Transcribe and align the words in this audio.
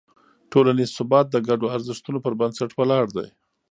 ټولنیز 0.51 0.89
ثبات 0.97 1.25
د 1.31 1.37
ګډو 1.47 1.67
ارزښتونو 1.75 2.19
پر 2.25 2.33
بنسټ 2.39 2.71
ولاړ 2.75 3.05
دی. 3.15 3.27